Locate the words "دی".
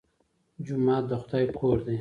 1.85-1.89